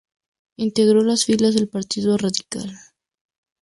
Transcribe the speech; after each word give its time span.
Integró 0.55 1.03
las 1.03 1.25
filas 1.25 1.53
del 1.53 1.67
Partido 1.69 2.17
Radical. 2.17 2.73